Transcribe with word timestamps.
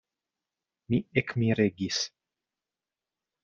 Mi 0.93 1.01
ekmiregis. 1.23 2.03